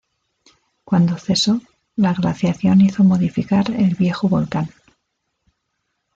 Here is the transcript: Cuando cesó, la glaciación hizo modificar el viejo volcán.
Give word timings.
Cuando 0.83 1.15
cesó, 1.19 1.61
la 1.95 2.15
glaciación 2.15 2.81
hizo 2.81 3.03
modificar 3.03 3.69
el 3.69 3.93
viejo 3.93 4.27
volcán. 4.27 4.71